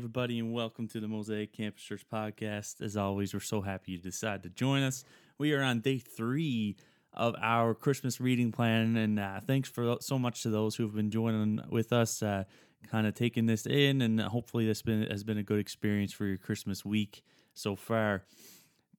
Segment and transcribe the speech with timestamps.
[0.00, 2.80] everybody, and welcome to the Mosaic Campus Church podcast.
[2.80, 5.04] As always, we're so happy you decided to join us.
[5.36, 6.76] We are on day three
[7.12, 10.94] of our Christmas reading plan, and uh, thanks for so much to those who have
[10.94, 12.44] been joining with us, uh,
[12.90, 16.24] kind of taking this in, and hopefully this been has been a good experience for
[16.24, 18.24] your Christmas week so far.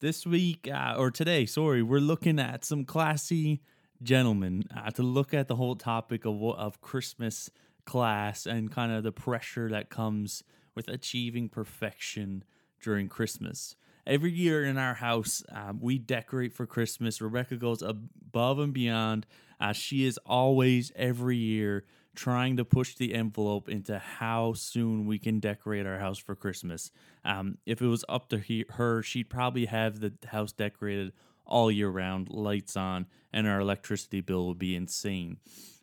[0.02, 3.64] This week uh, or today, sorry, we're looking at some classy
[4.04, 7.50] gentlemen uh, to look at the whole topic of of Christmas
[7.86, 10.44] class and kind of the pressure that comes
[10.76, 12.44] with achieving perfection
[12.82, 13.76] during Christmas.
[14.08, 17.22] Every year in our house, um, we decorate for Christmas.
[17.22, 19.28] Rebecca goes above and beyond,
[19.74, 25.40] she is always every year trying to push the envelope into how soon we can
[25.40, 26.92] decorate our house for Christmas.
[27.24, 31.14] Um, if it was up to he, her, she'd probably have the house decorated
[31.46, 35.38] all year round, lights on, and our electricity bill would be insane.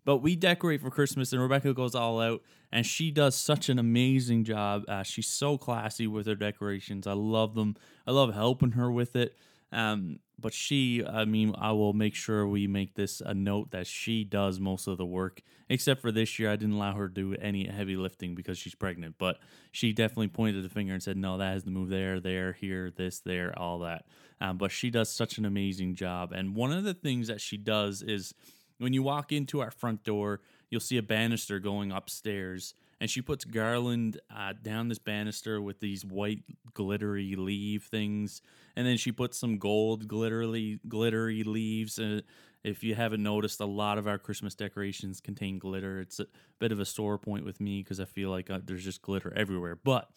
[0.09, 2.43] But we decorate for Christmas, and Rebecca goes all out,
[2.73, 4.85] and she does such an amazing job.
[4.89, 7.07] Uh, she's so classy with her decorations.
[7.07, 7.77] I love them.
[8.07, 9.37] I love helping her with it.
[9.71, 13.87] Um, but she, I mean, I will make sure we make this a note that
[13.87, 15.43] she does most of the work.
[15.69, 18.75] Except for this year, I didn't allow her to do any heavy lifting because she's
[18.75, 19.17] pregnant.
[19.19, 19.37] But
[19.73, 22.91] she definitely pointed the finger and said, "No, that has to move there, there, here,
[22.91, 24.07] this, there, all that."
[24.41, 26.33] Um, but she does such an amazing job.
[26.33, 28.33] And one of the things that she does is
[28.79, 30.41] when you walk into our front door,
[30.71, 35.81] you'll see a banister going upstairs, and she puts garland uh, down this banister with
[35.81, 36.43] these white
[36.75, 38.41] glittery leaf things,
[38.77, 41.99] and then she puts some gold glittery glittery leaves.
[41.99, 42.21] Uh,
[42.65, 46.01] if you haven't noticed, a lot of our Christmas decorations contain glitter.
[46.01, 46.27] It's a
[46.59, 49.33] bit of a sore point with me because I feel like uh, there's just glitter
[49.35, 49.77] everywhere.
[49.77, 50.09] But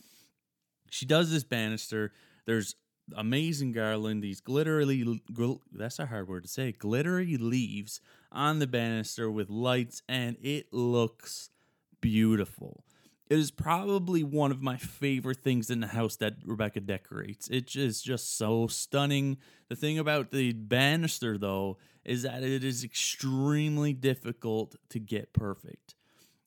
[0.90, 2.12] she does this banister.
[2.46, 2.76] There's
[3.16, 8.68] amazing garland, these glittery, gl- that's a hard word to say, glittery leaves on the
[8.68, 11.50] banister with lights, and it looks
[12.00, 12.84] beautiful.
[13.30, 17.48] It is probably one of my favorite things in the house that Rebecca decorates.
[17.48, 19.38] It is just so stunning.
[19.70, 25.96] The thing about the banister, though, is that it is extremely difficult to get perfect.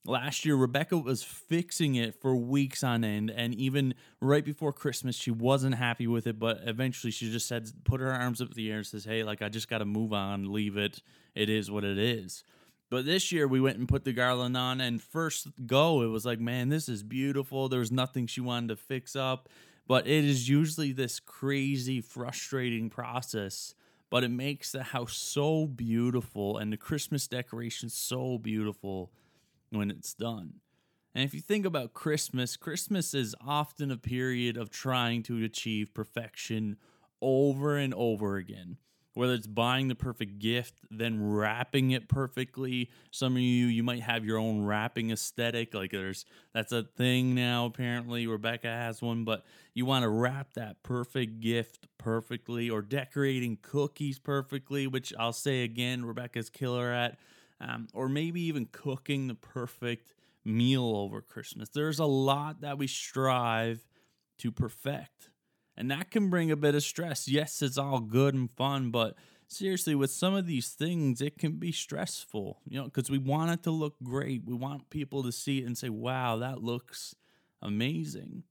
[0.07, 5.15] Last year, Rebecca was fixing it for weeks on end, and even right before Christmas,
[5.15, 6.37] she wasn't happy with it.
[6.37, 9.23] But eventually, she just said, put her arms up in the air and says, "Hey,
[9.23, 11.01] like I just got to move on, leave it.
[11.33, 12.43] It is what it is."
[12.91, 16.23] But this year, we went and put the garland on, and first go, it was
[16.23, 17.67] like, man, this is beautiful.
[17.67, 19.49] There was nothing she wanted to fix up,
[19.87, 23.73] but it is usually this crazy, frustrating process.
[24.11, 29.11] But it makes the house so beautiful, and the Christmas decorations so beautiful
[29.77, 30.55] when it's done.
[31.13, 35.93] And if you think about Christmas, Christmas is often a period of trying to achieve
[35.93, 36.77] perfection
[37.21, 38.77] over and over again.
[39.13, 42.89] Whether it's buying the perfect gift, then wrapping it perfectly.
[43.11, 45.73] Some of you, you might have your own wrapping aesthetic.
[45.73, 48.27] Like there's, that's a thing now, apparently.
[48.27, 54.19] Rebecca has one, but you want to wrap that perfect gift perfectly or decorating cookies
[54.19, 57.17] perfectly, which I'll say again, Rebecca's killer at
[57.59, 61.69] um, or maybe even cooking the perfect meal over Christmas.
[61.69, 63.85] There's a lot that we strive
[64.39, 65.29] to perfect,
[65.75, 67.27] and that can bring a bit of stress.
[67.27, 69.15] Yes, it's all good and fun, but
[69.47, 73.51] seriously, with some of these things, it can be stressful, you know, because we want
[73.51, 74.43] it to look great.
[74.45, 77.15] We want people to see it and say, wow, that looks
[77.61, 78.43] amazing.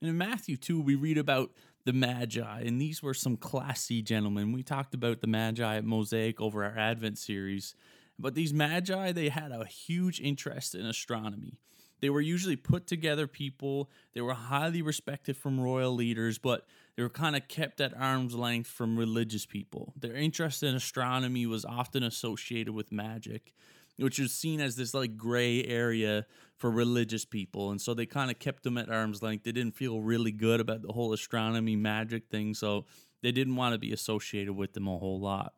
[0.00, 1.50] And in Matthew 2, we read about
[1.84, 4.52] the Magi, and these were some classy gentlemen.
[4.52, 7.74] We talked about the Magi at Mosaic over our Advent series.
[8.20, 11.58] But these magi, they had a huge interest in astronomy.
[12.00, 16.66] They were usually put together people, they were highly respected from royal leaders, but
[16.96, 19.92] they were kind of kept at arm's length from religious people.
[19.98, 23.52] Their interest in astronomy was often associated with magic,
[23.98, 26.24] which was seen as this like gray area
[26.56, 27.70] for religious people.
[27.70, 29.44] And so they kind of kept them at arm's length.
[29.44, 32.86] They didn't feel really good about the whole astronomy magic thing, so
[33.22, 35.52] they didn't want to be associated with them a whole lot.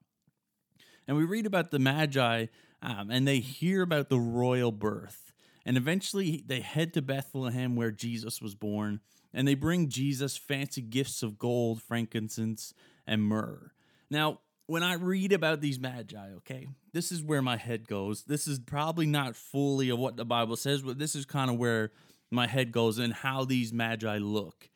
[1.13, 2.47] And we read about the Magi,
[2.81, 5.35] um, and they hear about the royal birth.
[5.67, 9.01] And eventually they head to Bethlehem where Jesus was born,
[9.35, 12.73] and they bring Jesus fancy gifts of gold, frankincense,
[13.07, 13.73] and myrrh.
[14.09, 18.25] Now, when I read about these magi, okay, this is where my head goes.
[18.25, 21.59] This is probably not fully of what the Bible says, but this is kind of
[21.59, 21.93] where
[22.31, 24.71] my head goes and how these magi look.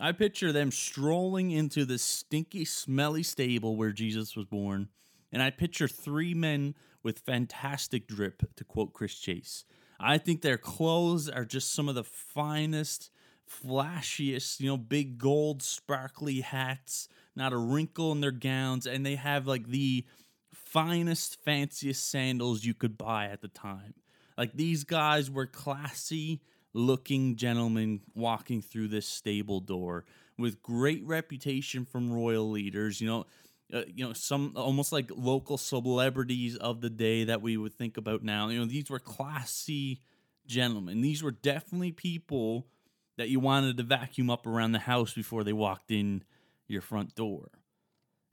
[0.00, 4.88] I picture them strolling into this stinky, smelly stable where Jesus was born
[5.36, 9.66] and I picture three men with fantastic drip, to quote Chris Chase.
[10.00, 13.10] I think their clothes are just some of the finest,
[13.46, 19.16] flashiest, you know, big gold sparkly hats, not a wrinkle in their gowns, and they
[19.16, 20.06] have like the
[20.54, 23.92] finest, fanciest sandals you could buy at the time.
[24.38, 26.40] Like these guys were classy,
[26.72, 30.06] looking gentlemen walking through this stable door
[30.38, 33.02] with great reputation from royal leaders.
[33.02, 33.26] You know,
[33.72, 37.96] uh, you know, some almost like local celebrities of the day that we would think
[37.96, 38.48] about now.
[38.48, 40.00] You know, these were classy
[40.46, 41.00] gentlemen.
[41.00, 42.68] These were definitely people
[43.16, 46.22] that you wanted to vacuum up around the house before they walked in
[46.68, 47.50] your front door.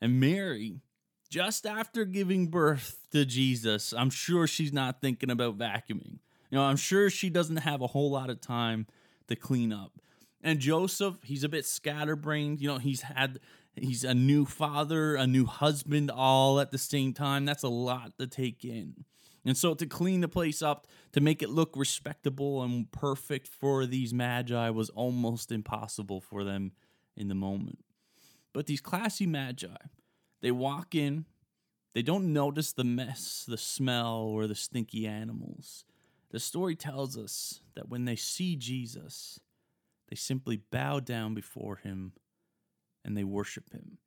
[0.02, 0.82] And Mary,
[1.30, 6.20] just after giving birth to Jesus, I'm sure she's not thinking about vacuuming.
[6.52, 8.86] You know, I'm sure she doesn't have a whole lot of time
[9.28, 9.94] to clean up.
[10.44, 12.60] And Joseph, he's a bit scatterbrained.
[12.60, 13.40] You know, he's had
[13.76, 17.46] he's a new father, a new husband all at the same time.
[17.46, 19.06] That's a lot to take in.
[19.46, 23.86] And so to clean the place up, to make it look respectable and perfect for
[23.86, 26.72] these magi was almost impossible for them
[27.18, 27.80] in the moment.
[28.54, 29.68] But these classy magi,
[30.42, 31.26] they walk in,
[31.94, 35.86] they don't notice the mess, the smell, or the stinky animals.
[36.32, 39.40] The story tells us that when they see Jesus,
[40.10, 42.14] they simply bow down before him
[43.04, 43.98] and they worship him.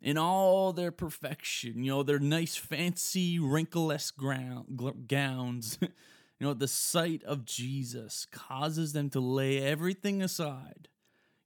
[0.00, 5.88] In all their perfection, you know, their nice, fancy, wrinkleless ground, gowns, you
[6.40, 10.88] know, the sight of Jesus causes them to lay everything aside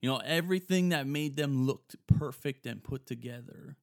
[0.00, 3.76] you know, everything that made them look perfect and put together.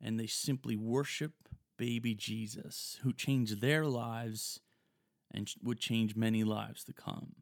[0.00, 1.32] And they simply worship
[1.78, 4.60] baby Jesus, who changed their lives
[5.32, 7.36] and would change many lives to come.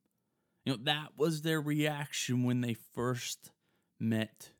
[0.64, 3.50] You know, that was their reaction when they first
[3.98, 4.50] met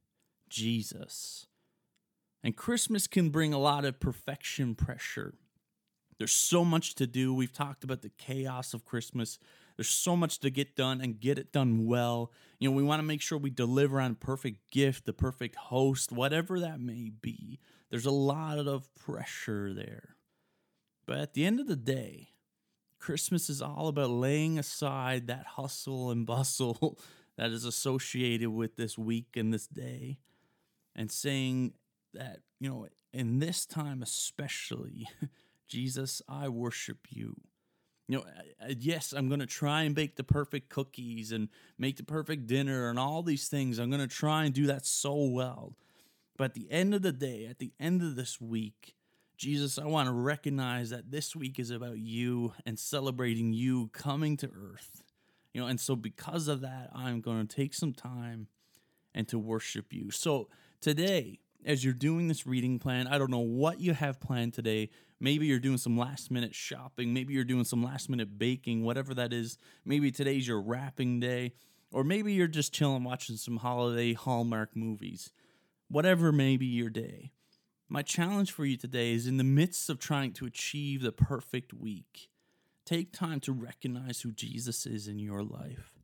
[0.49, 1.47] Jesus.
[2.43, 5.35] And Christmas can bring a lot of perfection pressure.
[6.19, 7.35] There's so much to do.
[7.35, 9.39] We've talked about the chaos of Christmas.
[9.77, 12.31] There's so much to get done and get it done well.
[12.61, 15.57] You know, we want to make sure we deliver on a perfect gift, the perfect
[15.57, 17.59] host, whatever that may be.
[17.91, 20.17] There's a lot of pressure there.
[21.07, 22.29] But at the end of the day,
[22.99, 26.99] Christmas is all about laying aside that hustle and bustle
[27.37, 30.19] that is associated with this week and this day
[30.95, 31.75] and saying
[32.13, 35.09] that, you know, in this time especially,
[35.69, 37.37] Jesus, I worship you
[38.07, 38.25] you know,
[38.79, 41.49] yes, I'm going to try and bake the perfect cookies and
[41.79, 43.79] make the perfect dinner and all these things.
[43.79, 45.77] I'm going to try and do that so well.
[46.37, 48.95] But at the end of the day, at the end of this week,
[49.39, 54.37] Jesus, I want to recognize that this week is about you and celebrating you coming
[54.39, 55.04] to earth.
[55.55, 58.49] You know, and so because of that, I'm going to take some time
[59.15, 60.11] and to worship you.
[60.11, 60.49] So
[60.81, 64.91] today, as you're doing this reading plan, I don't know what you have planned today.
[65.21, 67.15] Maybe you're doing some last minute shopping.
[67.15, 69.57] Maybe you're doing some last minute baking, whatever that is.
[69.85, 71.55] Maybe today's your wrapping day.
[71.93, 75.31] Or maybe you're just chilling watching some holiday Hallmark movies.
[75.89, 77.31] Whatever may be your day.
[77.89, 81.73] My challenge for you today is in the midst of trying to achieve the perfect
[81.73, 82.29] week,
[82.85, 85.95] take time to recognize who Jesus is in your life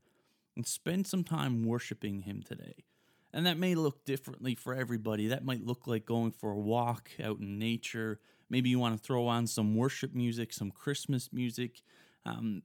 [0.57, 2.85] and spend some time worshiping Him today.
[3.33, 5.29] And that may look differently for everybody.
[5.29, 8.19] That might look like going for a walk out in nature.
[8.49, 11.83] Maybe you want to throw on some worship music, some Christmas music.
[12.27, 12.63] Um,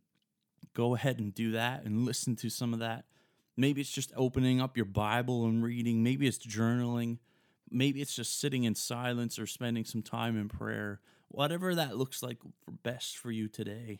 [0.73, 3.05] go ahead and do that and listen to some of that.
[3.55, 6.03] Maybe it's just opening up your Bible and reading.
[6.03, 7.19] Maybe it's journaling.
[7.69, 10.99] Maybe it's just sitting in silence or spending some time in prayer.
[11.35, 13.99] Whatever that looks like for best for you today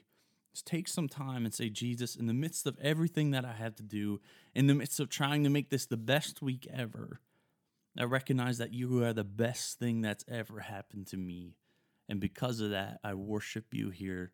[0.56, 3.76] just take some time and say, Jesus, in the midst of everything that I have
[3.76, 4.22] to do,
[4.54, 7.20] in the midst of trying to make this the best week ever,
[8.00, 11.58] I recognize that you are the best thing that's ever happened to me.
[12.08, 14.32] And because of that, I worship you here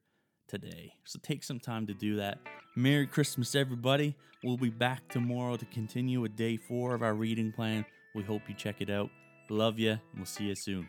[0.48, 0.94] today.
[1.06, 2.38] So take some time to do that.
[2.76, 4.16] Merry Christmas, everybody.
[4.44, 7.84] We'll be back tomorrow to continue with day four of our reading plan.
[8.14, 9.10] We hope you check it out.
[9.50, 10.88] Love you, and we'll see you soon.